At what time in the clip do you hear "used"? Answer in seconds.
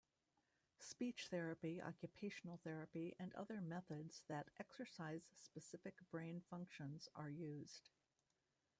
7.29-7.91